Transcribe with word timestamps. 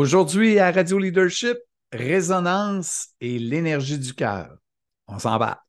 Aujourd'hui 0.00 0.60
à 0.60 0.70
Radio 0.70 0.96
Leadership, 0.96 1.56
résonance 1.92 3.08
et 3.20 3.36
l'énergie 3.40 3.98
du 3.98 4.14
cœur. 4.14 4.56
On 5.08 5.18
s'en 5.18 5.38
va. 5.38 5.64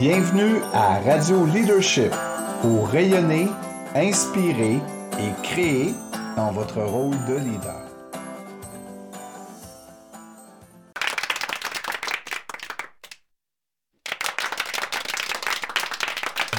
Bienvenue 0.00 0.56
à 0.72 0.98
Radio 0.98 1.46
Leadership 1.46 2.10
pour 2.60 2.88
rayonner, 2.88 3.46
inspirer 3.94 4.80
et 5.20 5.42
créer 5.44 5.94
dans 6.34 6.50
votre 6.50 6.82
rôle 6.82 7.14
de 7.28 7.36
leader. 7.36 7.86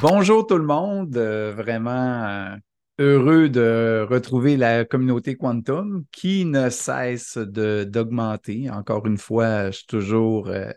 Bonjour 0.01 0.47
tout 0.47 0.57
le 0.57 0.65
monde, 0.65 1.17
euh, 1.17 1.53
vraiment 1.53 2.23
euh, 2.23 2.55
heureux 2.99 3.49
de 3.49 4.05
retrouver 4.09 4.57
la 4.57 4.85
communauté 4.85 5.35
Quantum 5.35 6.05
qui 6.11 6.45
ne 6.45 6.69
cesse 6.69 7.37
d'augmenter. 7.37 8.69
Encore 8.69 9.05
une 9.05 9.17
fois, 9.17 9.71
je 9.71 9.77
suis 9.77 9.87
toujours 9.87 10.47
euh, 10.47 10.71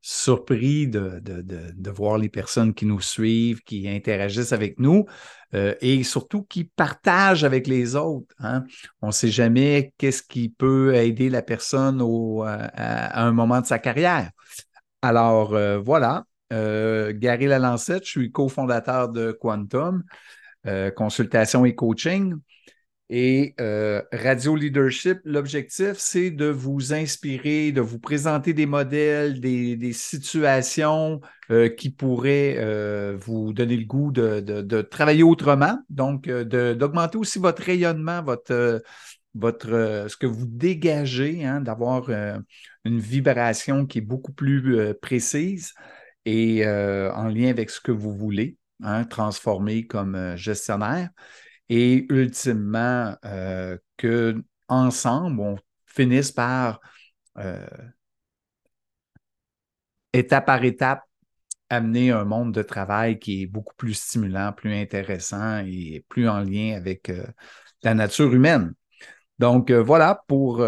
surpris 0.00 0.88
de, 0.88 1.20
de, 1.20 1.42
de, 1.42 1.90
voir 1.90 2.16
les 2.16 2.30
personnes 2.30 2.72
qui 2.72 2.86
nous 2.86 3.00
suivent, 3.00 3.60
qui 3.62 3.86
interagissent 3.88 4.52
avec 4.52 4.78
nous 4.78 5.04
euh, 5.52 5.74
et 5.82 6.02
surtout 6.02 6.44
qui 6.44 6.64
partagent 6.64 7.44
avec 7.44 7.66
les 7.66 7.94
autres. 7.94 8.34
Hein. 8.38 8.64
On 9.02 9.08
ne 9.08 9.12
sait 9.12 9.28
jamais 9.28 9.92
qu'est-ce 9.98 10.22
qui 10.22 10.48
peut 10.48 10.94
aider 10.94 11.28
la 11.28 11.42
personne 11.42 12.00
au, 12.00 12.42
à, 12.42 13.22
un 13.22 13.32
moment 13.32 13.60
de 13.60 13.66
sa 13.66 13.78
carrière. 13.78 14.30
Alors 15.02 15.54
euh, 15.54 15.78
voilà, 15.78 16.24
Gary 16.50 17.46
Lalancette, 17.46 18.04
je 18.06 18.10
suis 18.10 18.32
cofondateur 18.32 19.10
de 19.10 19.30
Quantum. 19.30 20.02
Euh, 20.66 20.90
consultation 20.90 21.64
et 21.64 21.74
coaching. 21.74 22.34
Et 23.08 23.54
euh, 23.60 24.02
Radio 24.12 24.54
Leadership, 24.54 25.18
l'objectif, 25.24 25.94
c'est 25.96 26.30
de 26.30 26.46
vous 26.46 26.92
inspirer, 26.92 27.72
de 27.72 27.80
vous 27.80 27.98
présenter 27.98 28.52
des 28.52 28.66
modèles, 28.66 29.40
des, 29.40 29.92
situations 29.92 31.20
euh, 31.50 31.68
qui 31.70 31.90
pourraient 31.90 32.56
vous 33.16 33.52
donner 33.52 33.76
le 33.76 33.86
goût 33.86 34.12
de, 34.12 34.82
travailler 34.82 35.22
autrement, 35.22 35.78
donc 35.88 36.28
d'augmenter 36.28 37.16
aussi 37.18 37.38
votre 37.38 37.62
rayonnement, 37.62 38.22
votre, 38.22 38.82
ce 39.34 40.16
que 40.16 40.26
vous 40.26 40.46
dégagez, 40.46 41.44
hein, 41.44 41.62
d'avoir 41.62 42.10
une 42.10 43.00
vibration 43.00 43.86
qui 43.86 43.98
est 43.98 44.02
beaucoup 44.02 44.32
plus 44.32 44.94
précise 45.00 45.72
et 46.26 46.64
en 46.66 47.28
lien 47.28 47.48
avec 47.48 47.70
ce 47.70 47.80
que 47.80 47.92
vous 47.92 48.14
voulez. 48.14 48.59
Hein, 48.82 49.04
transformé 49.04 49.86
comme 49.86 50.14
euh, 50.14 50.36
gestionnaire, 50.36 51.10
et 51.68 52.06
ultimement 52.10 53.14
euh, 53.26 53.76
que 53.98 54.42
ensemble, 54.68 55.40
on 55.40 55.56
finisse 55.84 56.32
par 56.32 56.80
euh, 57.38 57.66
étape 60.12 60.46
par 60.46 60.64
étape 60.64 61.02
amener 61.68 62.10
un 62.10 62.24
monde 62.24 62.54
de 62.54 62.62
travail 62.62 63.18
qui 63.18 63.42
est 63.42 63.46
beaucoup 63.46 63.74
plus 63.76 63.94
stimulant, 63.94 64.52
plus 64.52 64.74
intéressant 64.74 65.58
et 65.66 66.04
plus 66.08 66.28
en 66.28 66.40
lien 66.40 66.74
avec 66.76 67.12
la 67.82 67.94
nature 67.94 68.32
humaine. 68.34 68.74
Donc 69.38 69.70
voilà 69.70 70.24
pour 70.26 70.66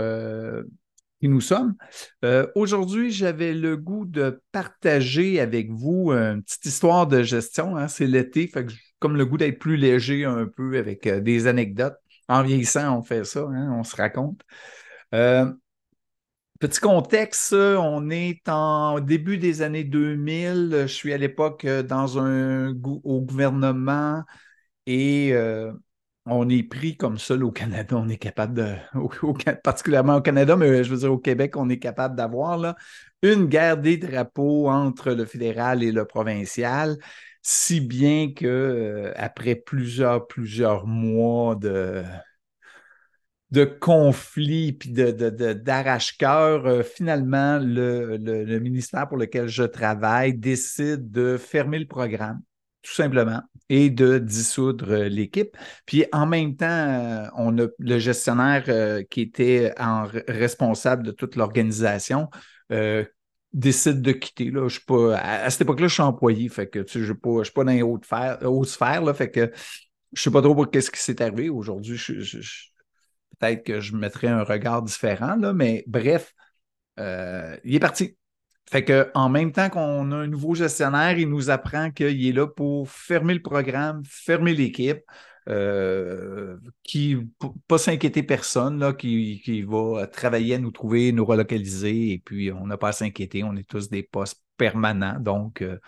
nous 1.28 1.40
sommes. 1.40 1.74
Euh, 2.24 2.46
aujourd'hui, 2.54 3.10
j'avais 3.10 3.54
le 3.54 3.76
goût 3.76 4.04
de 4.04 4.42
partager 4.52 5.40
avec 5.40 5.70
vous 5.70 6.10
une 6.12 6.42
petite 6.42 6.66
histoire 6.66 7.06
de 7.06 7.22
gestion. 7.22 7.76
Hein. 7.76 7.88
C'est 7.88 8.06
l'été, 8.06 8.50
comme 8.98 9.16
le 9.16 9.24
goût 9.24 9.38
d'être 9.38 9.58
plus 9.58 9.76
léger 9.76 10.24
un 10.24 10.46
peu 10.46 10.78
avec 10.78 11.06
euh, 11.06 11.20
des 11.20 11.46
anecdotes. 11.46 11.96
En 12.28 12.42
vieillissant, 12.42 12.98
on 12.98 13.02
fait 13.02 13.24
ça, 13.24 13.40
hein, 13.40 13.72
on 13.78 13.84
se 13.84 13.96
raconte. 13.96 14.40
Euh, 15.14 15.52
petit 16.60 16.80
contexte, 16.80 17.52
on 17.52 18.10
est 18.10 18.48
en 18.48 19.00
début 19.00 19.38
des 19.38 19.62
années 19.62 19.84
2000. 19.84 20.70
Je 20.82 20.86
suis 20.86 21.12
à 21.12 21.18
l'époque 21.18 21.66
dans 21.66 22.18
un 22.18 22.74
au 22.84 23.20
gouvernement 23.20 24.22
et 24.86 25.34
on 26.26 26.48
est 26.48 26.62
pris 26.62 26.96
comme 26.96 27.18
seul 27.18 27.42
au 27.44 27.50
Canada, 27.50 27.96
on 27.96 28.08
est 28.08 28.16
capable 28.16 28.54
de, 28.54 28.74
particulièrement 29.64 30.16
au 30.16 30.22
Canada, 30.22 30.56
mais 30.56 30.84
je 30.84 30.90
veux 30.90 30.98
dire 30.98 31.12
au 31.12 31.18
Québec, 31.18 31.56
on 31.56 31.68
est 31.68 31.78
capable 31.78 32.16
d'avoir 32.16 32.76
une 33.22 33.46
guerre 33.46 33.76
des 33.78 33.96
drapeaux 33.96 34.68
entre 34.68 35.12
le 35.12 35.24
fédéral 35.24 35.82
et 35.82 35.92
le 35.92 36.04
provincial, 36.04 36.96
si 37.42 37.80
bien 37.80 38.32
que 38.32 38.46
euh, 38.46 39.12
après 39.16 39.56
plusieurs, 39.56 40.26
plusieurs 40.28 40.86
mois 40.86 41.56
de, 41.56 42.04
de 43.50 43.64
conflits 43.64 44.72
puis 44.72 44.90
de, 44.90 45.10
d'arrache-cœur, 45.52 46.66
euh, 46.66 46.82
finalement, 46.82 47.58
le, 47.58 48.16
le 48.16 48.58
ministère 48.60 49.08
pour 49.08 49.18
lequel 49.18 49.48
je 49.48 49.64
travaille 49.64 50.34
décide 50.34 51.10
de 51.10 51.36
fermer 51.36 51.80
le 51.80 51.86
programme 51.86 52.40
tout 52.82 52.92
simplement, 52.92 53.42
et 53.68 53.90
de 53.90 54.18
dissoudre 54.18 54.90
euh, 54.92 55.08
l'équipe. 55.08 55.56
Puis 55.86 56.04
en 56.12 56.26
même 56.26 56.56
temps, 56.56 56.66
euh, 56.66 57.26
on 57.36 57.56
a 57.58 57.68
le 57.78 57.98
gestionnaire 57.98 58.64
euh, 58.68 59.02
qui 59.04 59.22
était 59.22 59.72
en 59.78 60.06
responsable 60.28 61.04
de 61.04 61.12
toute 61.12 61.36
l'organisation 61.36 62.28
décide 63.52 64.00
de 64.00 64.12
quitter. 64.12 64.50
Là. 64.50 64.66
Je 64.66 64.80
pas, 64.80 65.18
à, 65.18 65.50
cette 65.50 65.60
époque-là, 65.62 65.86
je 65.86 65.92
suis 65.92 66.02
employé, 66.02 66.48
fait 66.48 66.68
que 66.68 66.78
tu 66.78 67.04
je 67.04 67.12
ne 67.12 67.44
suis, 67.44 67.52
pas 67.52 67.64
dans 67.64 67.72
les 67.72 67.82
hautes, 67.82 68.06
fait 68.06 69.30
que 69.30 69.40
je 69.40 69.46
ne 69.46 69.52
sais 70.14 70.30
pas 70.30 70.40
trop 70.40 70.54
pour 70.54 70.70
qu'est-ce 70.70 70.90
qui 70.90 70.98
s'est 70.98 71.20
arrivé. 71.20 71.50
Aujourd'hui, 71.50 71.98
peut-être 73.38 73.62
que 73.62 73.80
je 73.80 73.94
mettrais 73.94 74.28
un 74.28 74.42
regard 74.42 74.82
différent, 74.82 75.36
là, 75.36 75.52
mais 75.52 75.84
bref, 75.86 76.32
il 76.96 77.74
est 77.74 77.78
parti. 77.78 78.16
Fait 78.72 78.86
qu'en 78.86 79.28
même 79.28 79.52
temps 79.52 79.68
qu'on 79.68 80.12
a 80.12 80.16
un 80.16 80.26
nouveau 80.26 80.54
gestionnaire, 80.54 81.18
il 81.18 81.28
nous 81.28 81.50
apprend 81.50 81.90
qu'il 81.90 82.26
est 82.26 82.32
là 82.32 82.46
pour 82.46 82.88
fermer 82.88 83.34
le 83.34 83.42
programme, 83.42 84.02
fermer 84.06 84.54
l'équipe, 84.54 85.02
euh, 85.46 86.56
qui 86.82 87.18
pas 87.68 87.76
s'inquiéter 87.76 88.22
personne, 88.22 88.78
là, 88.78 88.94
qui, 88.94 89.42
qui, 89.44 89.60
va 89.60 90.06
travailler 90.06 90.54
à 90.54 90.58
nous 90.58 90.70
trouver, 90.70 91.12
nous 91.12 91.26
relocaliser, 91.26 92.12
et 92.12 92.18
puis 92.18 92.50
on 92.50 92.66
n'a 92.66 92.78
pas 92.78 92.88
à 92.88 92.92
s'inquiéter, 92.92 93.44
on 93.44 93.56
est 93.56 93.68
tous 93.68 93.90
des 93.90 94.04
postes 94.04 94.42
permanents, 94.56 95.20
donc 95.20 95.60
euh, 95.60 95.78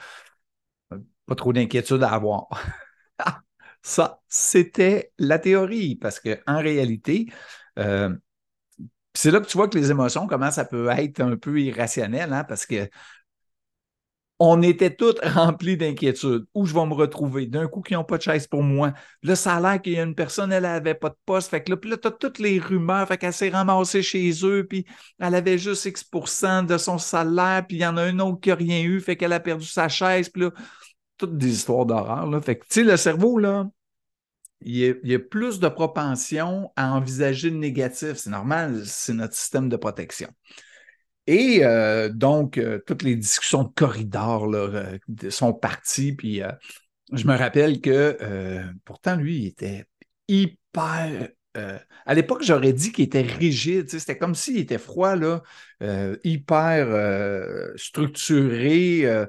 pas 1.25 1.35
trop 1.37 1.55
d'inquiétude 1.55 2.03
à 2.03 2.11
avoir. 2.11 2.49
Ça, 3.83 4.21
c'était 4.29 5.11
la 5.19 5.39
théorie, 5.39 5.97
parce 5.97 6.21
qu'en 6.21 6.59
réalité, 6.59 7.33
euh, 7.79 8.15
c'est 9.15 9.31
là 9.31 9.41
que 9.41 9.47
tu 9.47 9.57
vois 9.57 9.69
que 9.69 9.79
les 9.79 9.91
émotions, 9.91 10.27
comment 10.27 10.51
ça 10.51 10.65
peut 10.65 10.89
être 10.89 11.21
un 11.21 11.37
peu 11.37 11.61
irrationnel, 11.61 12.33
hein, 12.33 12.45
parce 12.45 12.67
que 12.67 12.89
on 14.39 14.63
était 14.63 14.95
tous 14.95 15.15
remplis 15.23 15.77
d'inquiétude. 15.77 16.47
Où 16.55 16.67
je 16.67 16.75
vais 16.75 16.85
me 16.87 16.95
retrouver? 16.95 17.47
D'un 17.47 17.69
coup, 17.69 17.83
qui 17.83 17.95
n'ont 17.95 18.05
pas 18.05 18.19
de 18.19 18.23
chaise 18.23 18.47
pour 18.47 18.63
moi. 18.63 18.93
A 19.47 19.61
l'air 19.61 19.81
qu'il 19.81 19.93
y 19.93 19.99
a 19.99 20.03
une 20.03 20.15
personne, 20.15 20.53
elle 20.53 20.65
n'avait 20.65 20.95
pas 20.95 21.11
de 21.11 21.17
poste. 21.25 21.51
Fait 21.51 21.63
que 21.63 21.73
là, 21.73 21.97
tu 21.97 22.09
as 22.09 22.11
toutes 22.11 22.39
les 22.39 22.59
rumeurs. 22.59 23.07
Fait 23.07 23.17
qu'elle 23.17 23.33
s'est 23.33 23.49
ramassée 23.49 24.03
chez 24.03 24.33
eux, 24.43 24.67
puis 24.69 24.85
elle 25.21 25.35
avait 25.35 25.59
juste 25.59 25.85
X 25.87 26.11
de 26.67 26.79
son 26.79 26.99
salaire, 26.99 27.65
puis 27.67 27.79
il 27.79 27.81
y 27.81 27.87
en 27.87 27.97
a 27.97 28.03
un 28.03 28.19
autre 28.19 28.41
qui 28.41 28.49
n'a 28.49 28.57
rien 28.57 28.83
eu, 28.83 29.01
fait 29.01 29.17
qu'elle 29.17 29.33
a 29.33 29.41
perdu 29.41 29.67
sa 29.67 29.89
chaise. 29.89 30.29
Puis 30.29 30.43
là, 30.43 30.51
toutes 31.17 31.39
des 31.39 31.53
histoires 31.53 31.87
d'horreur. 31.87 32.29
Fait 32.45 32.57
que, 32.59 32.65
tu 32.65 32.81
sais, 32.81 32.85
le 32.85 32.97
cerveau, 32.97 33.39
là, 33.39 33.69
il 34.65 34.99
y, 35.03 35.15
a, 35.15 35.19
plus 35.19 35.61
de 35.61 35.69
propension 35.69 36.73
à 36.77 36.95
envisager 36.95 37.51
le 37.51 37.59
négatif. 37.59 38.15
C'est 38.15 38.31
normal, 38.31 38.83
c'est 38.87 39.13
notre 39.13 39.35
système 39.35 39.69
de 39.69 39.77
protection. 39.77 40.29
Et 41.27 41.61
euh, 41.63 42.09
donc, 42.11 42.59
euh, 42.59 42.81
toutes 42.87 43.03
les 43.03 43.17
discussions 43.17 43.65
de 43.65 43.73
corridor 43.75 44.47
là, 44.47 44.59
euh, 44.59 45.31
sont 45.31 45.55
parties. 45.55 46.13
Puis 46.13 46.43
je 47.13 47.27
me 47.27 47.37
rappelle 47.37 47.81
que 47.81 48.19
pourtant, 48.85 49.17
lui, 49.17 49.39
il 49.39 49.47
était 49.47 49.85
hyper. 50.29 51.29
à 51.55 52.15
l'époque, 52.15 52.43
j'aurais 52.43 52.73
dit 52.73 52.93
qu'il 52.93 53.05
était 53.05 53.23
rigide. 53.23 53.89
C'était 53.89 54.19
comme 54.19 54.35
s'il 54.35 54.59
était 54.59 54.79
froid, 54.79 55.17
là, 55.17 55.43
hyper 56.25 57.73
structuré 57.77 59.27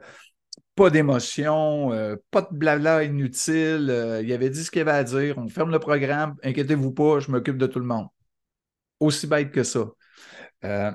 pas 0.76 0.90
d'émotion, 0.90 1.94
euh, 1.94 2.18
pas 2.32 2.42
de 2.42 2.56
blabla 2.56 3.04
inutile. 3.04 3.88
Euh, 3.90 4.22
il 4.22 4.32
avait 4.34 4.50
dit 4.50 4.64
ce 4.64 4.72
qu'il 4.72 4.82
avait 4.82 4.92
à 4.92 5.04
dire. 5.04 5.38
On 5.38 5.48
ferme 5.48 5.72
le 5.72 5.80
programme. 5.80 6.36
Inquiétez-vous 6.44 6.92
pas, 6.92 7.20
je 7.20 7.32
m'occupe 7.32 7.58
de 7.58 7.68
tout 7.68 7.80
le 7.80 7.86
monde. 7.86 8.08
Aussi 9.00 9.28
bête 9.28 9.52
que 9.52 9.64
ça. 9.64 9.86
Euh, 10.66 10.92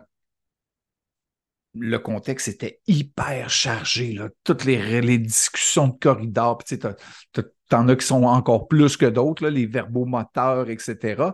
le 1.75 1.99
contexte 1.99 2.49
était 2.49 2.81
hyper 2.87 3.49
chargé. 3.49 4.19
Toutes 4.45 4.65
les, 4.65 5.19
discussions 5.19 5.89
de 5.89 5.99
corridor, 5.99 6.59
tu 6.65 6.79
en 7.73 7.89
as 7.89 7.97
qui 7.97 8.07
sont 8.07 8.25
encore 8.25 8.69
plus 8.69 8.97
que 8.97 9.07
d'autres, 9.07 9.49
les 9.49 9.67
verbomoteurs, 9.67 10.69
etc. 10.69 11.33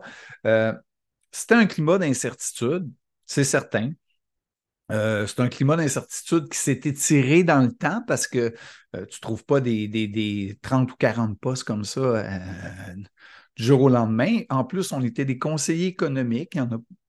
C'était 1.33 1.55
un 1.55 1.67
climat 1.67 1.99
d'incertitude, 1.99 2.91
c'est 3.25 3.45
certain. 3.45 3.93
Euh, 4.93 5.27
c'est 5.27 5.41
un 5.41 5.49
climat 5.49 5.77
d'incertitude 5.77 6.49
qui 6.49 6.59
s'est 6.59 6.81
étiré 6.85 7.43
dans 7.43 7.61
le 7.61 7.73
temps 7.73 8.03
parce 8.07 8.29
que 8.29 8.55
euh, 8.95 9.07
tu 9.07 9.19
ne 9.19 9.21
trouves 9.21 9.45
pas 9.45 9.61
des, 9.61 9.89
des, 9.89 10.59
30 10.63 10.93
ou 10.93 10.97
40 10.97 11.39
postes 11.41 11.65
comme 11.65 11.85
ça 11.85 12.01
euh, 12.01 12.95
du 13.57 13.65
jour 13.65 13.83
au 13.83 13.89
lendemain. 13.89 14.41
En 14.49 14.65
plus, 14.65 14.93
on 14.93 15.03
était 15.03 15.25
des 15.25 15.39
conseillers 15.39 15.89
économiques. 15.89 16.57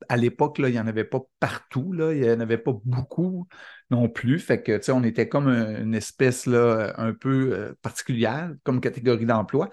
à 0.10 0.18
l'époque, 0.18 0.56
il 0.60 0.66
n'y 0.66 0.80
en 0.80 0.88
avait 0.88 1.04
pas 1.04 1.22
partout, 1.40 1.94
là, 1.94 2.14
il 2.14 2.22
n'y 2.22 2.32
en 2.32 2.40
avait 2.40 2.58
pas 2.58 2.74
beaucoup 2.84 3.48
non 3.92 4.10
plus. 4.10 4.40
Fait 4.40 4.64
que, 4.64 4.92
on 4.92 5.04
était 5.04 5.30
comme 5.30 5.48
une 5.50 5.94
espèce 5.94 6.46
là, 6.48 6.94
un 6.98 7.14
peu 7.14 7.76
particulière 7.82 8.54
comme 8.64 8.82
catégorie 8.82 9.26
d'emploi. 9.26 9.70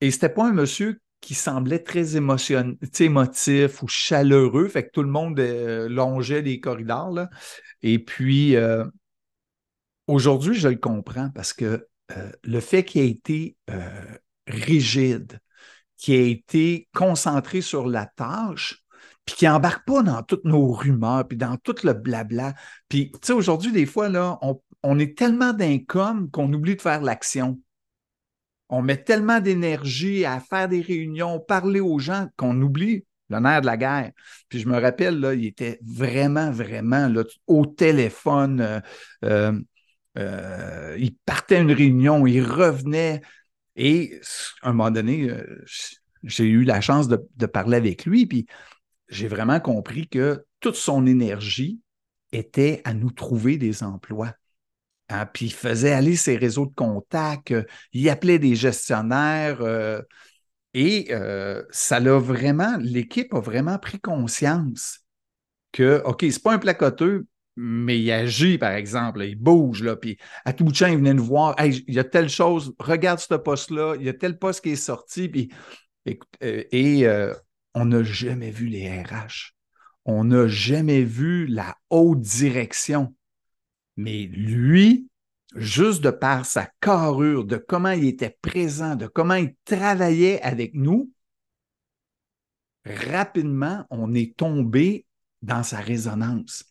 Et 0.00 0.10
c'était 0.10 0.28
pas 0.28 0.46
un 0.46 0.52
monsieur 0.52 1.00
qui 1.20 1.34
semblait 1.34 1.82
très 1.82 2.16
émotif 2.16 3.82
ou 3.82 3.88
chaleureux. 3.88 4.68
Fait 4.68 4.84
que 4.86 4.90
tout 4.92 5.02
le 5.02 5.10
monde 5.10 5.38
euh, 5.40 5.88
longeait 5.88 6.42
les 6.42 6.60
corridors. 6.60 7.10
Là. 7.10 7.28
Et 7.82 7.98
puis, 7.98 8.56
euh, 8.56 8.84
aujourd'hui, 10.06 10.54
je 10.54 10.68
le 10.68 10.76
comprends 10.76 11.30
parce 11.30 11.52
que 11.52 11.86
le 12.42 12.60
fait 12.60 12.84
qu'il 12.84 13.02
ait 13.02 13.10
été 13.10 13.54
rigide, 14.46 15.40
qui 15.98 16.14
a 16.14 16.20
été 16.20 16.88
concentré 16.94 17.60
sur 17.60 17.86
la 17.86 18.06
tâche, 18.06 18.82
puis 19.26 19.34
qui 19.36 19.48
embarque 19.48 19.86
pas 19.86 20.02
dans 20.02 20.22
toutes 20.22 20.44
nos 20.44 20.72
rumeurs, 20.72 21.28
puis 21.28 21.36
dans 21.36 21.58
tout 21.58 21.74
le 21.84 21.92
blabla. 21.92 22.54
Puis, 22.88 23.10
tu 23.12 23.18
sais, 23.22 23.32
aujourd'hui, 23.34 23.72
des 23.72 23.84
fois, 23.84 24.08
là, 24.08 24.38
on, 24.82 24.98
est 24.98 25.18
tellement 25.18 25.52
d'income 25.52 26.30
qu'on 26.30 26.50
oublie 26.52 26.76
de 26.76 26.80
faire 26.80 27.02
l'action. 27.02 27.60
On 28.68 28.82
met 28.82 29.02
tellement 29.02 29.40
d'énergie 29.40 30.24
à 30.24 30.40
faire 30.40 30.68
des 30.68 30.80
réunions, 30.80 31.40
parler 31.40 31.80
aux 31.80 31.98
gens, 31.98 32.28
qu'on 32.36 32.60
oublie 32.60 33.04
le 33.30 33.40
nerf 33.40 33.60
de 33.60 33.66
la 33.66 33.76
guerre. 33.76 34.12
Puis 34.48 34.60
je 34.60 34.68
me 34.68 34.78
rappelle, 34.78 35.20
là, 35.20 35.34
il 35.34 35.46
était 35.46 35.78
vraiment, 35.82 36.50
vraiment 36.50 37.12
au 37.46 37.66
téléphone. 37.66 38.60
Euh, 38.60 38.80
euh, 39.24 39.60
euh, 40.18 40.96
il 40.98 41.14
partait 41.14 41.56
à 41.56 41.60
une 41.60 41.72
réunion, 41.72 42.26
il 42.26 42.42
revenait. 42.42 43.20
Et 43.76 44.20
à 44.62 44.70
un 44.70 44.72
moment 44.72 44.90
donné, 44.90 45.30
j'ai 46.24 46.44
eu 46.44 46.64
la 46.64 46.80
chance 46.80 47.08
de, 47.08 47.46
parler 47.46 47.76
avec 47.76 48.06
lui, 48.06 48.26
puis 48.26 48.46
j'ai 49.08 49.28
vraiment 49.28 49.60
compris 49.60 50.08
que 50.08 50.44
toute 50.60 50.74
son 50.74 51.06
énergie 51.06 51.80
était 52.32 52.82
à 52.84 52.92
nous 52.92 53.12
trouver 53.12 53.56
des 53.56 53.84
emplois. 53.84 54.34
Hein, 55.10 55.26
puis 55.26 55.46
il 55.46 55.54
faisait 55.54 55.92
aller 55.92 56.16
ses 56.16 56.36
réseaux 56.36 56.66
de 56.66 56.74
contacts, 56.74 57.52
euh, 57.52 57.64
il 57.92 58.08
appelait 58.10 58.38
des 58.38 58.54
gestionnaires 58.54 59.62
euh, 59.62 60.02
et 60.74 61.10
ça 61.70 61.98
l'a 61.98 62.18
vraiment, 62.18 62.76
l'équipe 62.78 63.32
a 63.34 63.40
vraiment 63.40 63.78
pris 63.78 63.98
conscience 63.98 65.00
que, 65.72 66.02
OK, 66.04 66.24
c'est 66.30 66.42
pas 66.42 66.52
un 66.52 66.58
placoteux, 66.58 67.26
mais 67.56 67.98
il 67.98 68.12
agit, 68.12 68.58
par 68.58 68.72
exemple, 68.72 69.24
il 69.24 69.34
bouge, 69.34 69.82
là, 69.82 69.96
puis 69.96 70.18
à 70.44 70.52
tout 70.52 70.64
bout 70.64 70.72
de 70.72 70.86
il 70.86 70.98
venait 70.98 71.14
nous 71.14 71.24
voir, 71.24 71.56
il 71.64 71.82
y 71.92 71.98
a 71.98 72.04
telle 72.04 72.28
chose, 72.28 72.74
regarde 72.78 73.18
ce 73.18 73.34
poste-là, 73.34 73.96
il 73.98 74.06
y 74.06 74.08
a 74.08 74.14
tel 74.14 74.38
poste 74.38 74.62
qui 74.62 74.70
est 74.70 74.76
sorti, 74.76 75.28
puis 75.28 75.50
euh, 76.42 76.64
et, 76.70 77.06
euh, 77.06 77.34
on 77.74 77.86
n'a 77.86 78.02
jamais 78.02 78.50
vu 78.50 78.66
les 78.66 78.88
RH. 79.02 79.54
On 80.04 80.24
n'a 80.24 80.48
jamais 80.48 81.02
vu 81.02 81.46
la 81.46 81.76
haute 81.90 82.20
direction. 82.20 83.14
Mais 83.98 84.26
lui, 84.26 85.08
juste 85.56 86.04
de 86.04 86.10
par 86.10 86.46
sa 86.46 86.70
carrure, 86.80 87.44
de 87.44 87.56
comment 87.56 87.90
il 87.90 88.06
était 88.06 88.38
présent, 88.40 88.94
de 88.94 89.08
comment 89.08 89.34
il 89.34 89.56
travaillait 89.64 90.40
avec 90.42 90.72
nous, 90.74 91.10
rapidement, 92.86 93.84
on 93.90 94.14
est 94.14 94.36
tombé 94.36 95.04
dans 95.42 95.64
sa 95.64 95.78
résonance. 95.78 96.64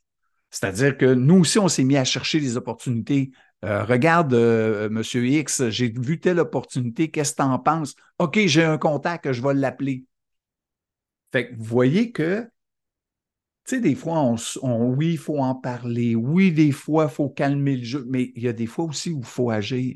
C'est-à-dire 0.52 0.98
que 0.98 1.14
nous 1.14 1.42
aussi, 1.42 1.60
on 1.60 1.68
s'est 1.68 1.84
mis 1.84 1.98
à 1.98 2.06
chercher 2.06 2.40
des 2.40 2.56
opportunités. 2.56 3.32
Euh, 3.66 3.84
regarde, 3.84 4.34
euh, 4.34 4.90
Monsieur 4.90 5.28
X, 5.28 5.68
j'ai 5.68 5.90
vu 5.90 6.22
telle 6.22 6.40
opportunité, 6.40 7.12
qu'est-ce 7.12 7.34
que 7.34 7.42
tu 7.42 7.44
en 7.44 7.60
penses? 7.60 7.94
OK, 8.20 8.40
j'ai 8.46 8.64
un 8.64 8.78
contact, 8.78 9.34
je 9.34 9.42
vais 9.42 9.54
l'appeler. 9.54 10.06
Fait 11.34 11.50
que 11.50 11.56
vous 11.58 11.66
voyez 11.66 12.14
que 12.14 12.50
tu 13.68 13.76
sais, 13.76 13.82
des 13.82 13.96
fois, 13.96 14.34
on, 14.62 14.86
oui, 14.96 15.12
il 15.14 15.18
faut 15.18 15.40
en 15.40 15.54
parler. 15.54 16.16
Oui, 16.16 16.54
des 16.54 16.72
fois, 16.72 17.08
il 17.12 17.14
faut 17.14 17.30
calmer 17.30 17.76
le 17.76 17.84
jeu, 17.84 18.06
mais 18.08 18.32
il 18.36 18.44
y 18.44 18.48
a 18.48 18.54
des 18.54 18.66
fois 18.66 18.86
aussi 18.86 19.12
où 19.12 19.20
il 19.20 19.26
faut 19.26 19.50
agir. 19.52 19.96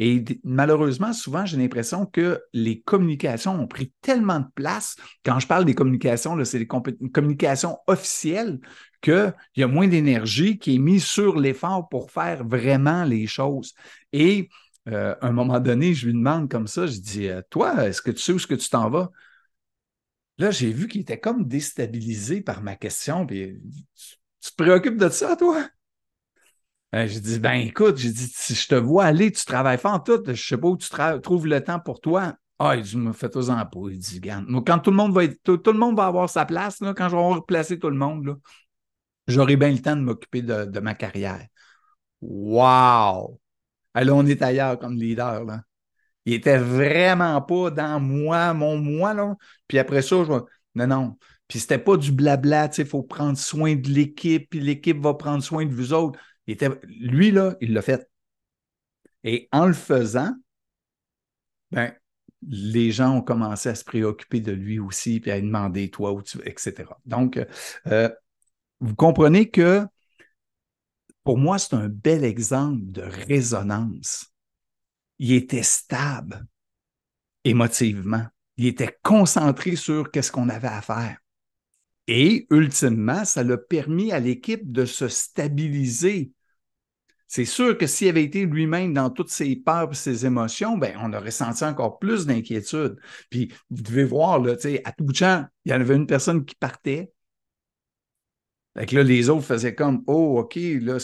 Et 0.00 0.24
malheureusement, 0.42 1.12
souvent, 1.12 1.46
j'ai 1.46 1.56
l'impression 1.56 2.04
que 2.06 2.40
les 2.52 2.80
communications 2.80 3.54
ont 3.60 3.68
pris 3.68 3.92
tellement 4.00 4.40
de 4.40 4.46
place. 4.56 4.96
Quand 5.24 5.38
je 5.38 5.46
parle 5.46 5.64
des 5.64 5.74
communications, 5.74 6.36
c'est 6.44 6.58
des 6.58 6.66
communications 6.66 7.78
officielles 7.86 8.58
qu'il 9.00 9.32
y 9.56 9.62
a 9.62 9.68
moins 9.68 9.86
d'énergie 9.88 10.58
qui 10.58 10.74
est 10.76 10.78
mise 10.78 11.04
sur 11.04 11.38
l'effort 11.38 11.88
pour 11.88 12.10
faire 12.10 12.44
vraiment 12.44 13.04
les 13.04 13.28
choses. 13.28 13.72
Et 14.12 14.48
euh, 14.88 15.14
à 15.20 15.28
un 15.28 15.32
moment 15.32 15.60
donné, 15.60 15.94
je 15.94 16.06
lui 16.06 16.12
demande 16.12 16.50
comme 16.50 16.66
ça, 16.66 16.86
je 16.88 16.98
dis, 16.98 17.28
euh, 17.28 17.40
toi, 17.50 17.86
est-ce 17.86 18.02
que 18.02 18.10
tu 18.10 18.18
sais 18.20 18.32
où 18.32 18.36
est-ce 18.36 18.46
que 18.48 18.54
tu 18.54 18.68
t'en 18.68 18.90
vas? 18.90 19.10
Là, 20.38 20.50
j'ai 20.50 20.72
vu 20.72 20.88
qu'il 20.88 21.02
était 21.02 21.20
comme 21.20 21.46
déstabilisé 21.46 22.40
par 22.40 22.62
ma 22.62 22.76
question. 22.76 23.26
Puis, 23.26 23.60
tu, 24.40 24.50
te 24.50 24.56
préoccupes 24.56 24.96
de 24.96 25.08
ça, 25.08 25.36
toi? 25.36 25.64
Ben, 26.92 27.06
j'ai 27.06 27.20
dit, 27.20 27.38
ben 27.38 27.54
écoute, 27.54 27.96
j'ai 27.96 28.10
dit, 28.10 28.30
si 28.34 28.54
je 28.54 28.68
te 28.68 28.74
vois 28.74 29.04
aller, 29.04 29.32
tu 29.32 29.44
travailles 29.44 29.78
fort 29.78 30.02
tout, 30.02 30.22
je 30.26 30.34
sais 30.34 30.58
pas 30.58 30.68
où 30.68 30.76
tu 30.76 30.88
trouves 31.22 31.46
le 31.46 31.62
temps 31.62 31.80
pour 31.80 32.00
toi. 32.00 32.34
Ah, 32.58 32.76
il 32.76 32.82
dit, 32.82 32.96
me 32.96 33.12
fais-toi 33.12 33.50
en 33.50 33.66
pas. 33.66 33.90
Il 33.90 33.98
dit, 33.98 34.20
Garde, 34.20 34.46
quand 34.64 34.78
tout 34.78 34.90
le 34.90 34.96
monde 34.96 35.12
va 35.12 35.26
tout, 35.26 35.60
le 35.66 35.72
monde 35.72 35.96
va 35.96 36.06
avoir 36.06 36.28
sa 36.28 36.44
place, 36.44 36.80
là, 36.80 36.94
quand 36.94 37.08
je 37.08 37.16
vais 37.16 37.22
replacer 37.22 37.78
tout 37.78 37.90
le 37.90 37.96
monde, 37.96 38.38
j'aurai 39.26 39.56
bien 39.56 39.70
le 39.72 39.80
temps 39.80 39.96
de 39.96 40.02
m'occuper 40.02 40.42
de, 40.42 40.80
ma 40.80 40.94
carrière. 40.94 41.46
Wow! 42.20 43.40
Alors, 43.94 44.18
on 44.18 44.26
est 44.26 44.42
ailleurs 44.42 44.78
comme 44.78 44.96
leader, 44.96 45.44
là. 45.44 45.62
Il 46.24 46.34
était 46.34 46.58
vraiment 46.58 47.40
pas 47.42 47.70
dans 47.70 48.00
moi, 48.00 48.54
mon 48.54 48.78
moi, 48.78 49.14
là. 49.14 49.34
Puis 49.66 49.78
après 49.78 50.02
ça, 50.02 50.18
je 50.18 50.24
vois, 50.24 50.46
non, 50.74 50.86
non. 50.86 51.18
Puis 51.48 51.60
c'était 51.60 51.78
pas 51.78 51.96
du 51.96 52.12
blabla, 52.12 52.68
tu 52.68 52.76
sais, 52.76 52.82
il 52.82 52.88
faut 52.88 53.02
prendre 53.02 53.36
soin 53.36 53.74
de 53.76 53.88
l'équipe, 53.88 54.48
puis 54.50 54.60
l'équipe 54.60 54.98
va 55.00 55.14
prendre 55.14 55.42
soin 55.42 55.66
de 55.66 55.72
vous 55.74 55.92
autres. 55.92 56.18
Il 56.46 56.54
était, 56.54 56.70
lui, 56.86 57.30
là, 57.30 57.56
il 57.60 57.72
l'a 57.72 57.82
fait. 57.82 58.08
Et 59.24 59.48
en 59.52 59.66
le 59.66 59.72
faisant, 59.72 60.34
ben, 61.70 61.92
les 62.48 62.90
gens 62.90 63.16
ont 63.16 63.22
commencé 63.22 63.68
à 63.68 63.74
se 63.74 63.84
préoccuper 63.84 64.40
de 64.40 64.52
lui 64.52 64.78
aussi, 64.78 65.20
puis 65.20 65.30
à 65.30 65.36
lui 65.38 65.46
demander, 65.46 65.90
toi, 65.90 66.12
où 66.12 66.22
tu 66.22 66.38
etc. 66.44 66.84
Donc, 67.06 67.38
euh, 67.86 68.08
vous 68.80 68.94
comprenez 68.94 69.50
que 69.50 69.86
pour 71.24 71.38
moi, 71.38 71.58
c'est 71.58 71.74
un 71.74 71.88
bel 71.88 72.24
exemple 72.24 72.80
de 72.82 73.02
résonance 73.02 74.31
il 75.22 75.34
était 75.34 75.62
stable 75.62 76.44
émotivement. 77.44 78.26
Il 78.56 78.66
était 78.66 78.98
concentré 79.04 79.76
sur 79.76 80.10
qu'est-ce 80.10 80.32
qu'on 80.32 80.48
avait 80.48 80.66
à 80.66 80.82
faire. 80.82 81.16
Et 82.08 82.48
ultimement, 82.50 83.24
ça 83.24 83.44
l'a 83.44 83.56
permis 83.56 84.10
à 84.10 84.18
l'équipe 84.18 84.72
de 84.72 84.84
se 84.84 85.06
stabiliser. 85.06 86.32
C'est 87.28 87.44
sûr 87.44 87.78
que 87.78 87.86
s'il 87.86 88.08
avait 88.08 88.24
été 88.24 88.44
lui-même 88.46 88.92
dans 88.92 89.10
toutes 89.10 89.30
ses 89.30 89.54
peurs 89.54 89.92
et 89.92 89.94
ses 89.94 90.26
émotions, 90.26 90.76
ben, 90.76 90.98
on 91.00 91.12
aurait 91.12 91.30
senti 91.30 91.62
encore 91.62 92.00
plus 92.00 92.26
d'inquiétude. 92.26 92.96
Puis, 93.30 93.54
vous 93.70 93.82
devez 93.82 94.04
voir, 94.04 94.40
là, 94.40 94.54
à 94.84 94.92
tout 94.92 95.04
bout 95.04 95.12
de 95.12 95.18
champ, 95.18 95.46
il 95.64 95.70
y 95.70 95.74
en 95.74 95.80
avait 95.80 95.94
une 95.94 96.08
personne 96.08 96.44
qui 96.44 96.56
partait, 96.56 97.12
fait 98.76 98.86
que 98.86 98.96
là, 98.96 99.02
les 99.02 99.28
autres 99.28 99.44
faisaient 99.44 99.74
comme 99.74 100.02
Oh, 100.06 100.38
OK, 100.40 100.56
là, 100.56 100.96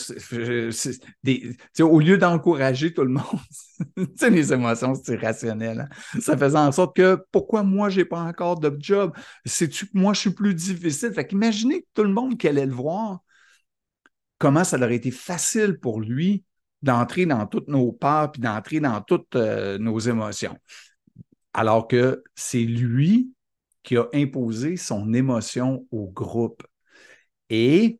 au 1.81 1.99
lieu 1.99 2.17
d'encourager 2.17 2.93
tout 2.93 3.03
le 3.03 3.11
monde, 3.11 4.07
les 4.21 4.53
émotions, 4.53 4.95
c'est 4.95 5.13
irrationnel. 5.13 5.87
Hein. 5.89 6.19
Ça 6.19 6.35
faisait 6.35 6.57
en 6.57 6.71
sorte 6.71 6.95
que 6.95 7.23
pourquoi 7.31 7.61
moi, 7.61 7.89
je 7.89 7.99
n'ai 7.99 8.05
pas 8.05 8.21
encore 8.21 8.59
de 8.59 8.75
job? 8.79 9.13
C'est-tu 9.45 9.85
que 9.85 9.91
moi, 9.93 10.13
je 10.13 10.21
suis 10.21 10.33
plus 10.33 10.55
difficile? 10.55 11.13
Fait 11.13 11.27
qu'imaginez 11.27 11.81
que 11.81 11.87
tout 11.93 12.03
le 12.03 12.11
monde 12.13 12.37
qui 12.39 12.47
allait 12.47 12.65
le 12.65 12.73
voir, 12.73 13.19
comment 14.39 14.63
ça 14.63 14.77
aurait 14.77 14.95
été 14.95 15.11
facile 15.11 15.77
pour 15.79 16.01
lui 16.01 16.43
d'entrer 16.81 17.25
dans 17.27 17.45
toutes 17.45 17.67
nos 17.67 17.91
peurs 17.91 18.31
puis 18.31 18.41
d'entrer 18.41 18.79
dans 18.79 19.01
toutes 19.01 19.35
euh, 19.35 19.77
nos 19.77 19.99
émotions. 19.99 20.57
Alors 21.53 21.87
que 21.87 22.23
c'est 22.35 22.63
lui 22.63 23.31
qui 23.83 23.97
a 23.97 24.07
imposé 24.13 24.77
son 24.77 25.13
émotion 25.13 25.85
au 25.91 26.07
groupe. 26.07 26.63
Et 27.49 27.99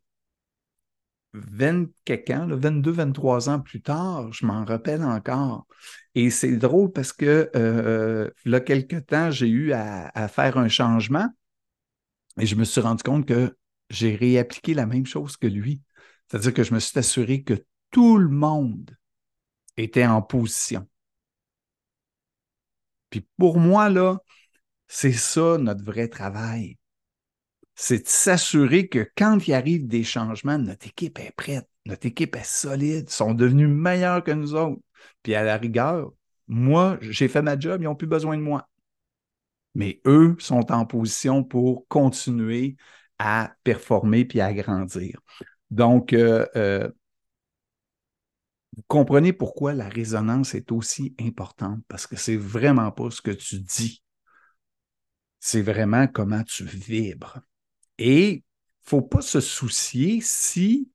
20 1.34 1.89
ans, 2.32 2.48
22, 2.48 2.91
23 2.91 3.50
ans 3.50 3.60
plus 3.60 3.82
tard, 3.82 4.32
je 4.34 4.46
m'en 4.46 4.65
rappelle 4.65 5.03
encore. 5.03 5.68
Et 6.15 6.29
c'est 6.29 6.58
drôle 6.58 6.91
parce 6.91 7.13
que 7.13 7.50
euh, 7.56 8.29
là, 8.46 8.60
quelques 8.60 9.06
temps, 9.08 9.32
j'ai 9.32 9.48
eu 9.48 9.74
à, 9.74 10.27
faire 10.27 10.58
un 10.58 10.68
changement 10.68 11.29
et 12.39 12.46
je 12.46 12.56
me 12.56 12.63
suis 12.63 12.82
rendu 12.82 13.03
compte 13.03 13.27
que 13.27 13.56
j'ai 13.89 14.15
réappliqué 14.15 14.74
la 14.74 14.86
même 14.86 15.06
chose 15.06 15.38
que 15.38 15.48
lui. 15.48 15.82
C'est-à-dire 16.27 16.53
que 16.53 16.63
je 16.63 16.74
me 16.74 16.79
suis 16.79 16.98
assuré 16.98 17.44
que 17.44 17.65
tout 17.91 18.18
le 18.18 18.29
monde 18.29 18.96
était 19.77 20.06
en 20.06 20.22
position. 20.22 20.88
Puis 23.10 23.27
pour 23.38 23.60
moi, 23.60 23.89
là, 23.89 24.18
c'est 24.88 25.13
ça 25.13 25.58
notre 25.58 25.84
vrai 25.84 26.08
travail 26.08 26.77
c'est 27.81 28.03
de 28.03 28.07
s'assurer 28.09 28.89
que 28.89 29.09
quand 29.17 29.48
il 29.48 29.53
arrive 29.53 29.88
des 29.88 30.03
changements, 30.03 30.57
notre 30.57 30.88
équipe 30.88 31.17
est 31.19 31.31
prête, 31.31 31.69
notre 31.86 32.05
équipe 32.07 32.36
est 32.36 32.45
solide, 32.45 33.09
sont 33.09 33.33
devenus 33.33 33.69
meilleurs 33.69 34.24
que 34.24 34.31
nous 34.31 34.53
autres. 34.53 34.81
Puis 35.24 35.33
à 35.36 35.43
la 35.43 35.57
rigueur, 35.57 36.12
Moi, 36.48 36.98
j'ai 37.01 37.27
fait 37.29 37.41
ma 37.41 37.57
job, 37.59 37.81
ils 37.81 37.86
n'ont 37.86 37.95
plus 37.95 38.07
besoin 38.07 38.36
de 38.38 38.41
moi. 38.41 38.67
Mais 39.75 40.01
eux 40.05 40.36
sont 40.39 40.71
en 40.71 40.86
position 40.86 41.43
pour 41.43 41.88
continuer 41.88 42.75
à 43.19 43.53
performer 43.63 44.25
puis 44.25 44.41
à 44.41 44.53
grandir. 44.53 45.19
Donc, 45.71 46.13
euh, 46.13 46.45
euh, 46.55 46.89
vous 48.75 48.83
comprenez 48.88 49.31
pourquoi 49.33 49.74
la 49.74 49.88
résonance 49.89 50.55
est 50.55 50.71
aussi 50.71 51.15
importante, 51.19 51.81
parce 51.88 52.07
que 52.07 52.15
c'est 52.15 52.36
vraiment 52.38 52.91
pas 52.91 53.12
ce 53.12 53.21
que 53.21 53.31
tu 53.31 53.59
dis, 53.59 54.03
c'est 55.39 55.62
vraiment 55.62 56.07
comment 56.07 56.43
tu 56.43 56.65
vibres. 56.65 57.39
Et 58.00 58.29
il 58.29 58.36
ne 58.38 58.41
faut 58.82 59.01
pas 59.01 59.22
se 59.22 59.41
soucier 59.41 60.22
si 60.22 60.89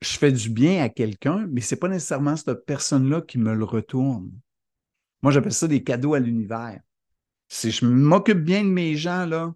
je 0.00 0.16
fais 0.16 0.30
du 0.30 0.48
bien 0.48 0.84
à 0.84 0.88
quelqu'un, 0.88 1.48
mais 1.50 1.60
ce 1.60 1.74
n'est 1.74 1.80
pas 1.80 1.88
nécessairement 1.88 2.36
cette 2.36 2.64
personne-là 2.64 3.22
qui 3.22 3.38
me 3.38 3.54
le 3.54 3.64
retourne. 3.64 4.30
Moi, 5.22 5.32
j'appelle 5.32 5.52
ça 5.52 5.66
des 5.66 5.82
cadeaux 5.82 6.14
à 6.14 6.20
l'univers. 6.20 6.80
Si 7.48 7.72
je 7.72 7.84
m'occupe 7.84 8.38
bien 8.38 8.62
de 8.62 8.68
mes 8.68 8.94
gens, 8.94 9.26
là, 9.26 9.52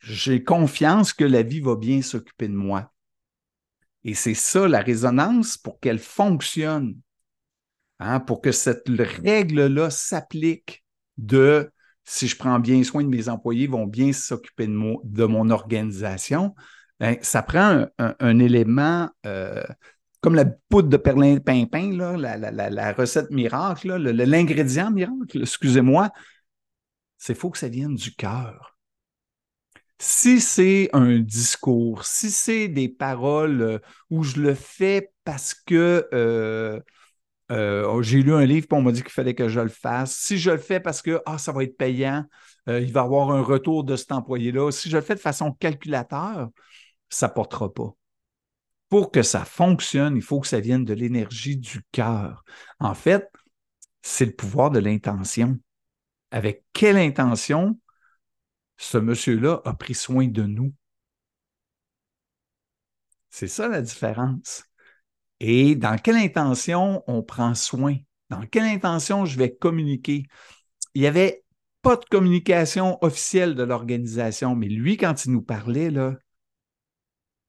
j'ai 0.00 0.42
confiance 0.42 1.12
que 1.12 1.24
la 1.24 1.42
vie 1.42 1.60
va 1.60 1.76
bien 1.76 2.02
s'occuper 2.02 2.48
de 2.48 2.54
moi. 2.54 2.92
Et 4.02 4.14
c'est 4.14 4.34
ça 4.34 4.66
la 4.66 4.80
résonance 4.80 5.56
pour 5.56 5.78
qu'elle 5.78 6.00
fonctionne, 6.00 6.98
hein, 8.00 8.18
pour 8.18 8.40
que 8.40 8.50
cette 8.50 8.88
règle-là 8.88 9.90
s'applique 9.90 10.84
de 11.16 11.70
si 12.10 12.26
je 12.26 12.36
prends 12.36 12.58
bien 12.58 12.82
soin 12.82 13.04
de 13.04 13.08
mes 13.08 13.28
employés, 13.28 13.64
ils 13.64 13.70
vont 13.70 13.86
bien 13.86 14.12
s'occuper 14.12 14.66
de, 14.66 15.24
mon 15.26 15.50
organisation. 15.50 16.56
Ben, 16.98 17.16
ça 17.22 17.40
prend 17.40 17.86
un, 17.98 18.38
élément 18.40 19.08
euh, 19.26 19.62
comme 20.20 20.34
la 20.34 20.44
poudre 20.44 20.88
de 20.88 20.96
perlin-pimpin, 20.96 21.96
la, 21.96 22.36
la, 22.36 22.50
la, 22.50 22.92
recette 22.92 23.30
miracle, 23.30 23.96
l'ingrédient 23.96 24.90
miracle, 24.90 25.42
excusez-moi, 25.42 26.10
c'est 27.16 27.36
faut 27.36 27.48
que 27.50 27.58
ça 27.58 27.68
vienne 27.68 27.94
du 27.94 28.12
cœur. 28.16 28.76
Si 30.00 30.40
c'est 30.40 30.90
un 30.92 31.20
discours, 31.20 32.04
si 32.04 32.32
c'est 32.32 32.66
des 32.66 32.88
paroles 32.88 33.62
euh, 33.62 33.78
où 34.10 34.24
je 34.24 34.40
le 34.40 34.54
fais 34.54 35.12
parce 35.22 35.54
que 35.54 36.08
euh, 36.12 36.80
euh, 37.50 38.02
j'ai 38.02 38.22
lu 38.22 38.32
un 38.34 38.44
livre 38.44 38.66
et 38.70 38.74
on 38.74 38.82
m'a 38.82 38.92
dit 38.92 39.02
qu'il 39.02 39.10
fallait 39.10 39.34
que 39.34 39.48
je 39.48 39.60
le 39.60 39.68
fasse, 39.68 40.16
si 40.16 40.38
je 40.38 40.50
le 40.50 40.58
fais 40.58 40.80
parce 40.80 41.02
que 41.02 41.20
ah, 41.26 41.38
ça 41.38 41.52
va 41.52 41.64
être 41.64 41.76
payant, 41.76 42.24
il 42.66 42.92
va 42.92 43.00
y 43.00 43.04
avoir 43.04 43.30
un 43.32 43.42
retour 43.42 43.84
de 43.84 43.96
cet 43.96 44.12
employé-là, 44.12 44.70
si 44.70 44.88
je 44.88 44.96
le 44.96 45.02
fais 45.02 45.14
de 45.14 45.20
façon 45.20 45.52
calculateur, 45.52 46.50
ça 47.08 47.28
ne 47.28 47.32
portera 47.32 47.72
pas. 47.72 47.90
Pour 48.88 49.10
que 49.10 49.22
ça 49.22 49.44
fonctionne, 49.44 50.16
il 50.16 50.22
faut 50.22 50.40
que 50.40 50.48
ça 50.48 50.60
vienne 50.60 50.84
de 50.84 50.94
l'énergie 50.94 51.56
du 51.56 51.82
cœur. 51.92 52.44
En 52.78 52.94
fait, 52.94 53.30
c'est 54.02 54.26
le 54.26 54.32
pouvoir 54.32 54.70
de 54.70 54.78
l'intention. 54.78 55.58
Avec 56.30 56.64
quelle 56.72 56.96
intention 56.96 57.78
ce 58.76 58.98
monsieur-là 58.98 59.60
a 59.64 59.74
pris 59.74 59.94
soin 59.94 60.26
de 60.26 60.42
nous? 60.42 60.72
C'est 63.30 63.48
ça 63.48 63.68
la 63.68 63.82
différence. 63.82 64.64
Et 65.40 65.74
dans 65.74 65.96
quelle 65.96 66.16
intention 66.16 67.02
on 67.06 67.22
prend 67.22 67.54
soin? 67.54 67.96
Dans 68.28 68.46
quelle 68.46 68.64
intention 68.64 69.24
je 69.24 69.38
vais 69.38 69.54
communiquer? 69.54 70.26
Il 70.94 71.02
n'y 71.02 71.06
avait 71.06 71.44
pas 71.82 71.96
de 71.96 72.04
communication 72.04 72.98
officielle 73.02 73.54
de 73.54 73.62
l'organisation, 73.62 74.54
mais 74.54 74.68
lui, 74.68 74.96
quand 74.96 75.24
il 75.24 75.32
nous 75.32 75.42
parlait, 75.42 75.90
là, 75.90 76.16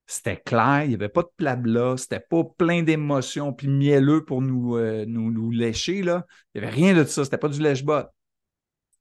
c'était 0.08 0.38
clair, 0.38 0.84
il 0.84 0.90
n'y 0.90 0.96
avait 0.96 1.10
pas 1.10 1.24
de 1.24 1.30
blabla, 1.38 1.96
c'était 1.98 2.20
pas 2.20 2.44
plein 2.44 2.84
d'émotions 2.84 3.54
puis 3.54 3.68
mielleux 3.68 4.26
pour 4.26 4.42
nous, 4.42 4.76
euh, 4.76 5.06
nous, 5.06 5.32
nous, 5.32 5.52
lécher. 5.52 6.02
Là. 6.02 6.26
Il 6.54 6.62
n'y 6.62 6.68
avait 6.68 6.76
rien 6.76 6.94
de 6.96 7.04
ça, 7.06 7.24
c'était 7.24 7.38
pas 7.38 7.50
du 7.50 7.62
lèche-bot. 7.62 8.08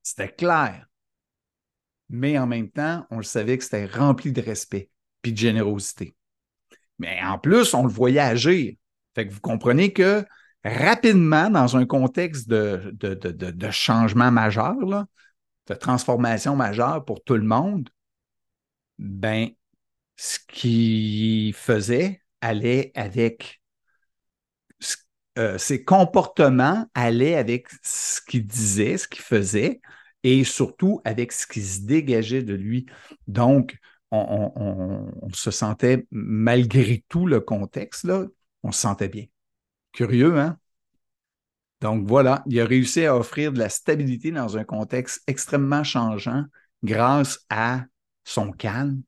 C'était 0.03 0.33
clair 0.33 0.87
mais 2.11 2.37
en 2.39 2.47
même 2.47 2.71
temps, 2.71 3.07
on 3.11 3.19
le 3.19 3.23
savait 3.23 3.57
que 3.57 3.65
c'était 3.65 3.87
rempli 3.87 4.33
de 4.33 4.43
respect 4.43 4.91
puis 5.23 5.33
de 5.33 5.39
générosité. 5.39 6.17
Mais 7.01 7.19
en 7.25 7.39
plus, 7.39 7.73
on 7.73 7.83
le 7.85 7.89
voyait 7.89 8.21
agir. 8.21 8.75
Fait 9.15 9.27
que 9.27 9.33
vous 9.33 9.41
comprenez 9.41 9.93
que 9.93 10.25
rapidement, 10.63 11.49
dans 11.49 11.77
un 11.79 11.87
contexte 11.87 12.47
de, 12.49 12.95
changement 13.71 14.31
majeur, 14.31 15.07
de 15.67 15.75
transformation 15.75 16.55
majeure 16.55 17.05
pour 17.05 17.25
tout 17.25 17.37
le 17.37 17.43
monde, 17.43 17.89
ben, 18.99 19.49
ce 20.17 20.39
qu'il 20.47 21.55
faisait 21.55 22.21
allait 22.43 22.93
avec 22.95 23.63
euh, 25.39 25.57
ses 25.57 25.83
comportements 25.85 26.87
allaient 26.93 27.37
avec 27.37 27.69
ce 27.83 28.21
qu'il 28.21 28.47
disait, 28.47 28.99
ce 28.99 29.09
qu'il 29.09 29.23
faisait, 29.23 29.81
et 30.23 30.45
surtout 30.45 31.01
avec 31.07 31.33
ce 31.33 31.47
qui 31.47 31.63
se 31.63 31.81
dégageait 31.81 32.43
de 32.43 32.53
lui. 32.53 32.85
Donc, 33.27 33.79
on, 34.11 35.29
se 35.33 35.51
sentait, 35.51 36.07
malgré 36.11 37.05
tout 37.09 37.27
le 37.27 37.41
contexte, 37.41 38.07
on 38.63 38.73
se 38.73 38.81
sentait 38.81 39.09
bien. 39.09 39.27
Curieux, 39.93 40.39
hein? 40.39 40.59
Donc 41.81 42.07
voilà, 42.07 42.43
il 42.47 42.61
a 42.61 42.67
réussi 42.67 43.07
à 43.07 43.17
offrir 43.17 43.53
de 43.53 43.59
la 43.59 43.71
stabilité 43.71 44.31
dans 44.31 44.59
un 44.59 44.65
contexte 44.65 45.23
extrêmement 45.27 45.83
changeant 45.83 46.45
grâce 46.83 47.45
à 47.49 47.85
son 48.25 48.53
calme, 48.53 49.03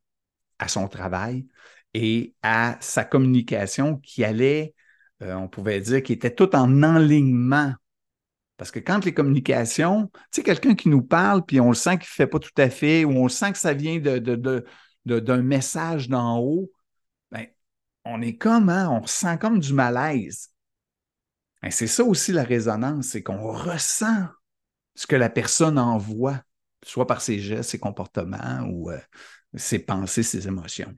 à 0.58 0.68
son 0.68 0.88
travail 0.88 1.46
et 1.92 2.34
à 2.42 2.78
sa 2.80 3.04
communication 3.04 3.96
qui 3.96 4.24
allait, 4.24 4.74
euh, 5.22 5.34
on 5.34 5.48
pouvait 5.48 5.80
dire, 5.80 6.02
qui 6.02 6.14
était 6.14 6.34
tout 6.34 6.56
en 6.56 6.82
enlignement 6.82 7.74
parce 8.62 8.70
que 8.70 8.78
quand 8.78 9.04
les 9.04 9.12
communications, 9.12 10.08
tu 10.12 10.20
sais, 10.30 10.42
quelqu'un 10.44 10.76
qui 10.76 10.88
nous 10.88 11.02
parle, 11.02 11.44
puis 11.44 11.58
on 11.58 11.70
le 11.70 11.74
sent 11.74 11.98
qu'il 11.98 12.06
ne 12.10 12.14
fait 12.14 12.26
pas 12.28 12.38
tout 12.38 12.50
à 12.58 12.70
fait, 12.70 13.04
ou 13.04 13.10
on 13.10 13.24
le 13.24 13.28
sent 13.28 13.50
que 13.50 13.58
ça 13.58 13.74
vient 13.74 13.98
de, 13.98 14.64
message 15.04 16.08
d'en 16.08 16.38
haut, 16.38 16.70
ben, 17.30 17.46
on 18.04 18.20
est 18.22 18.36
comme, 18.36 18.68
hein, 18.68 18.88
on 18.90 19.00
ressent 19.00 19.36
comme 19.38 19.60
du 19.60 19.72
malaise. 19.72 20.50
Ben, 21.62 21.70
c'est 21.70 21.86
ça 21.86 22.04
aussi 22.04 22.32
la 22.32 22.44
résonance, 22.44 23.06
c'est 23.06 23.22
qu'on 23.22 23.52
ressent 23.52 24.26
ce 24.94 25.06
que 25.06 25.16
la 25.16 25.30
personne 25.30 25.78
envoie, 25.78 26.42
soit 26.84 27.06
par 27.06 27.20
ses 27.20 27.38
gestes, 27.38 27.70
ses 27.70 27.78
comportements 27.78 28.62
ou 28.68 28.90
euh, 28.90 28.98
ses 29.54 29.78
pensées, 29.78 30.22
ses 30.22 30.48
émotions. 30.48 30.92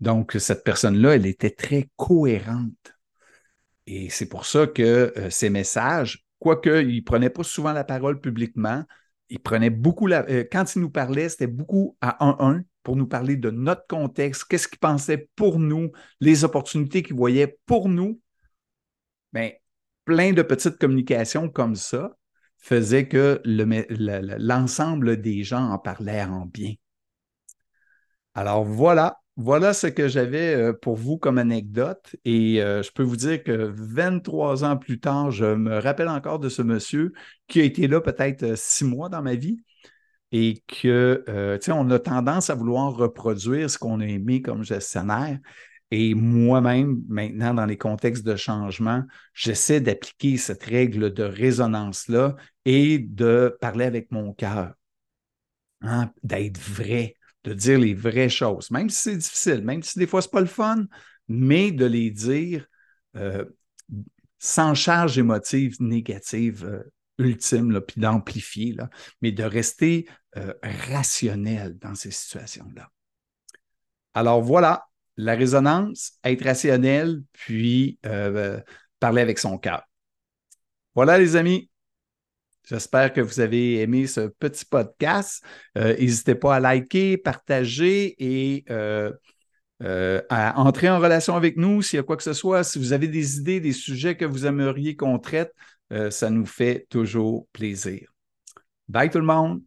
Donc, 0.00 0.36
cette 0.38 0.64
personne-là, 0.64 1.16
elle 1.16 1.26
était 1.26 1.50
très 1.50 1.90
cohérente. 1.96 2.94
Et 3.86 4.08
c'est 4.10 4.26
pour 4.26 4.46
ça 4.46 4.66
que 4.66 5.12
euh, 5.16 5.30
ces 5.30 5.50
messages 5.50 6.24
Quoique, 6.44 6.82
il 6.82 6.96
ne 6.96 7.00
prenait 7.00 7.30
pas 7.30 7.42
souvent 7.42 7.72
la 7.72 7.84
parole 7.84 8.20
publiquement. 8.20 8.84
Il 9.30 9.40
prenait 9.40 9.70
beaucoup 9.70 10.06
la. 10.06 10.28
Euh, 10.28 10.44
quand 10.52 10.76
il 10.76 10.82
nous 10.82 10.90
parlait, 10.90 11.30
c'était 11.30 11.46
beaucoup 11.46 11.96
à 12.02 12.22
un-un 12.22 12.62
pour 12.84 12.94
nous 12.94 13.06
parler 13.06 13.36
de 13.36 13.50
notre 13.50 13.86
contexte, 13.88 14.44
qu'est-ce 14.44 14.68
qu'il 14.68 14.78
pensait 14.78 15.28
pour 15.34 15.58
nous, 15.58 15.90
les 16.20 16.44
opportunités 16.44 17.02
qu'il 17.02 17.16
voyait 17.16 17.58
pour 17.66 17.88
nous. 17.88 18.20
Bien, 19.32 19.50
plein 20.04 20.32
de 20.32 20.42
petites 20.42 20.78
communications 20.78 21.48
comme 21.48 21.74
ça 21.74 22.16
faisaient 22.58 23.08
que 23.08 23.42
l'ensemble 23.44 25.20
des 25.20 25.42
gens 25.42 25.70
en 25.70 25.78
parlaient 25.78 26.22
en 26.24 26.46
bien. 26.46 26.74
Alors 28.34 28.64
voilà, 28.64 29.18
voilà 29.36 29.72
ce 29.74 29.86
que 29.86 30.08
j'avais 30.08 30.54
euh, 30.54 30.72
pour 30.72 30.96
vous 30.96 31.18
comme 31.18 31.38
anecdote. 31.38 32.16
Et 32.24 32.62
euh, 32.62 32.82
je 32.82 32.90
peux 32.92 33.02
vous 33.02 33.16
dire 33.16 33.42
que 33.42 33.72
23 33.76 34.64
ans 34.64 34.76
plus 34.76 35.00
tard, 35.00 35.30
je 35.30 35.46
me 35.54 35.78
rappelle 35.78 36.08
encore 36.08 36.38
de 36.38 36.48
ce 36.48 36.62
monsieur 36.62 37.12
qui 37.48 37.60
a 37.60 37.64
été 37.64 37.86
là 37.86 38.00
peut-être 38.00 38.42
euh, 38.42 38.56
six 38.56 38.84
mois 38.84 39.08
dans 39.08 39.22
ma 39.22 39.34
vie 39.34 39.62
et 40.36 40.64
que, 40.66 41.22
tu 41.58 41.66
sais, 41.66 41.70
on 41.70 41.88
a 41.90 41.98
tendance 42.00 42.50
à 42.50 42.56
vouloir 42.56 42.92
reproduire 42.92 43.70
ce 43.70 43.78
qu'on 43.78 44.00
a 44.00 44.04
aimé 44.04 44.42
comme 44.42 44.64
gestionnaire. 44.64 45.38
Et 45.92 46.14
moi-même, 46.14 47.04
maintenant, 47.08 47.54
dans 47.54 47.66
les 47.66 47.78
contextes 47.78 48.26
de 48.26 48.34
changement, 48.34 49.04
j'essaie 49.32 49.80
d'appliquer 49.80 50.36
cette 50.36 50.64
règle 50.64 51.14
de 51.14 51.22
résonance-là 51.22 52.34
et 52.64 52.98
de 52.98 53.56
parler 53.60 53.84
avec 53.84 54.10
mon 54.10 54.32
cœur, 54.32 54.74
hein, 55.82 56.10
d'être 56.24 56.58
vrai, 56.58 57.14
de 57.44 57.54
dire 57.54 57.78
les 57.78 57.94
vraies 57.94 58.28
choses, 58.28 58.72
même 58.72 58.90
si 58.90 59.02
c'est 59.02 59.16
difficile, 59.16 59.62
même 59.62 59.84
si 59.84 60.00
des 60.00 60.08
fois 60.08 60.20
ce 60.20 60.26
n'est 60.26 60.32
pas 60.32 60.40
le 60.40 60.46
fun, 60.46 60.86
mais 61.28 61.70
de 61.70 61.84
les 61.84 62.10
dire 62.10 62.66
euh, 63.14 63.44
sans 64.40 64.74
charge 64.74 65.16
émotive 65.16 65.76
négative 65.78 66.64
euh, 66.64 66.82
ultime, 67.18 67.70
là, 67.70 67.80
puis 67.80 68.00
d'amplifier, 68.00 68.76
mais 69.20 69.32
de 69.32 69.44
rester 69.44 70.08
euh, 70.36 70.52
rationnel 70.62 71.78
dans 71.78 71.94
ces 71.94 72.10
situations-là. 72.10 72.90
Alors 74.14 74.42
voilà, 74.42 74.86
la 75.16 75.34
résonance, 75.34 76.12
être 76.24 76.44
rationnel, 76.44 77.22
puis 77.32 77.98
euh, 78.06 78.60
parler 79.00 79.22
avec 79.22 79.38
son 79.38 79.58
cœur. 79.58 79.82
Voilà 80.94 81.18
les 81.18 81.36
amis, 81.36 81.70
J'espère 82.66 83.12
que 83.12 83.20
vous 83.20 83.40
avez 83.40 83.82
aimé 83.82 84.06
ce 84.06 84.22
petit 84.22 84.64
podcast. 84.64 85.44
Euh, 85.76 85.94
n'hésitez 85.98 86.34
pas 86.34 86.56
à 86.56 86.60
liker, 86.60 87.18
partager 87.18 88.14
et 88.18 88.64
à 90.30 90.58
entrer 90.58 90.88
en 90.88 90.98
relation 90.98 91.36
avec 91.36 91.58
nous 91.58 91.82
s'il 91.82 91.98
y 91.98 92.00
a 92.00 92.02
quoi 92.02 92.16
que 92.16 92.22
ce 92.22 92.32
soit. 92.32 92.64
Si 92.64 92.78
vous 92.78 92.94
avez 92.94 93.06
des 93.06 93.36
idées, 93.36 93.60
des 93.60 93.74
sujets 93.74 94.16
que 94.16 94.24
vous 94.24 94.46
aimeriez 94.46 94.96
qu'on 94.96 95.18
traite, 95.18 95.52
euh, 95.92 96.10
ça 96.10 96.30
nous 96.30 96.46
fait 96.46 96.86
toujours 96.88 97.46
plaisir. 97.52 98.08
Bye 98.88 99.10
tout 99.10 99.18
le 99.18 99.24
monde! 99.24 99.62